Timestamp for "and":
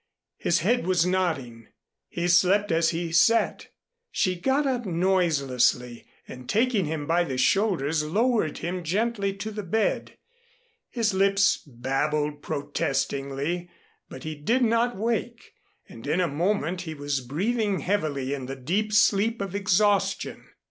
6.27-6.49, 15.87-16.07